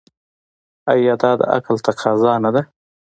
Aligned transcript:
آیا 0.93 1.13
دا 1.21 1.31
د 1.39 1.41
عقل 1.55 1.75
تقاضا 1.87 2.33
نه 2.43 2.49
ده؟ 2.55 2.61